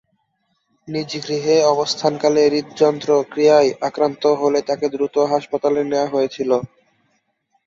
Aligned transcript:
নিজ 0.87 1.11
গৃহে 1.23 1.57
অবস্থানকালে 1.73 2.41
হৃদযন্ত্র 2.47 3.09
ক্রীয়ায় 3.31 3.69
আক্রান্ত 3.87 4.23
হলে 4.41 4.59
তাকে 4.69 4.85
দ্রুত 4.93 5.15
হাসপাতালে 5.31 5.81
নেয়া 5.83 6.07
হয়েছিল। 6.13 6.51